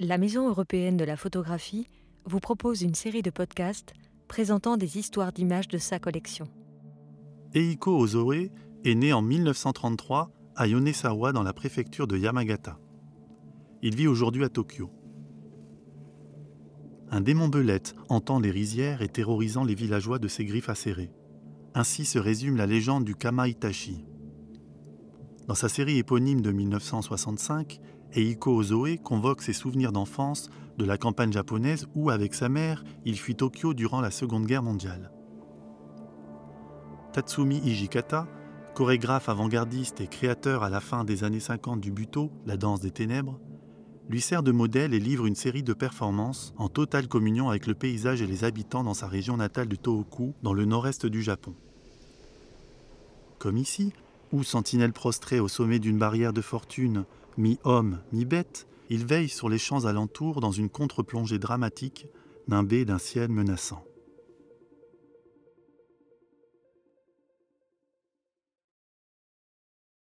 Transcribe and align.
la 0.00 0.16
Maison 0.16 0.48
européenne 0.48 0.96
de 0.96 1.04
la 1.04 1.16
photographie 1.16 1.86
vous 2.24 2.40
propose 2.40 2.80
une 2.80 2.94
série 2.94 3.20
de 3.20 3.28
podcasts 3.28 3.92
présentant 4.28 4.78
des 4.78 4.96
histoires 4.96 5.30
d'images 5.30 5.68
de 5.68 5.76
sa 5.76 5.98
collection. 5.98 6.48
Eiko 7.52 7.98
Ozoe 7.98 8.48
est 8.84 8.94
né 8.94 9.12
en 9.12 9.20
1933 9.20 10.30
à 10.56 10.66
Yonesawa 10.66 11.32
dans 11.32 11.42
la 11.42 11.52
préfecture 11.52 12.06
de 12.06 12.16
Yamagata. 12.16 12.78
Il 13.82 13.94
vit 13.94 14.06
aujourd'hui 14.06 14.42
à 14.42 14.48
Tokyo. 14.48 14.90
Un 17.10 17.20
démon 17.20 17.48
belette 17.48 17.94
entend 18.08 18.40
les 18.40 18.50
rizières 18.50 19.02
et 19.02 19.08
terrorisant 19.08 19.64
les 19.64 19.74
villageois 19.74 20.18
de 20.18 20.28
ses 20.28 20.46
griffes 20.46 20.70
acérées. 20.70 21.12
Ainsi 21.74 22.06
se 22.06 22.18
résume 22.18 22.56
la 22.56 22.66
légende 22.66 23.04
du 23.04 23.14
Kama 23.14 23.48
Itachi. 23.48 24.06
Dans 25.50 25.56
sa 25.56 25.68
série 25.68 25.98
éponyme 25.98 26.42
de 26.42 26.52
1965, 26.52 27.80
Eiko 28.14 28.54
Ozoe 28.54 28.98
convoque 29.02 29.42
ses 29.42 29.52
souvenirs 29.52 29.90
d'enfance 29.90 30.48
de 30.78 30.84
la 30.84 30.96
campagne 30.96 31.32
japonaise 31.32 31.88
où, 31.96 32.10
avec 32.10 32.34
sa 32.34 32.48
mère, 32.48 32.84
il 33.04 33.18
fuit 33.18 33.34
Tokyo 33.34 33.74
durant 33.74 34.00
la 34.00 34.12
Seconde 34.12 34.46
Guerre 34.46 34.62
mondiale. 34.62 35.10
Tatsumi 37.12 37.58
Ijikata, 37.64 38.28
chorégraphe 38.76 39.28
avant-gardiste 39.28 40.00
et 40.00 40.06
créateur 40.06 40.62
à 40.62 40.70
la 40.70 40.78
fin 40.78 41.02
des 41.02 41.24
années 41.24 41.40
50 41.40 41.80
du 41.80 41.90
Buto, 41.90 42.30
la 42.46 42.56
danse 42.56 42.78
des 42.78 42.92
ténèbres, 42.92 43.40
lui 44.08 44.20
sert 44.20 44.44
de 44.44 44.52
modèle 44.52 44.94
et 44.94 45.00
livre 45.00 45.26
une 45.26 45.34
série 45.34 45.64
de 45.64 45.72
performances 45.72 46.54
en 46.58 46.68
totale 46.68 47.08
communion 47.08 47.48
avec 47.48 47.66
le 47.66 47.74
paysage 47.74 48.22
et 48.22 48.28
les 48.28 48.44
habitants 48.44 48.84
dans 48.84 48.94
sa 48.94 49.08
région 49.08 49.36
natale 49.36 49.66
de 49.66 49.74
Tohoku, 49.74 50.32
dans 50.44 50.54
le 50.54 50.64
nord-est 50.64 51.06
du 51.06 51.22
Japon. 51.22 51.56
Comme 53.40 53.56
ici, 53.56 53.92
où 54.32 54.42
sentinelle 54.44 54.92
prostré 54.92 55.40
au 55.40 55.48
sommet 55.48 55.78
d'une 55.78 55.98
barrière 55.98 56.32
de 56.32 56.40
fortune, 56.40 57.04
mi-homme, 57.36 58.00
mi-bête, 58.12 58.66
il 58.88 59.06
veille 59.06 59.28
sur 59.28 59.48
les 59.48 59.58
champs 59.58 59.84
alentours 59.84 60.40
dans 60.40 60.52
une 60.52 60.68
contre-plongée 60.68 61.38
dramatique, 61.38 62.06
nimbée 62.48 62.84
d'un 62.84 62.98
ciel 62.98 63.28
menaçant. 63.30 63.84